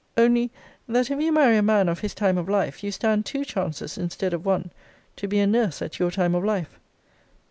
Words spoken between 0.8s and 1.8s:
that if you marry a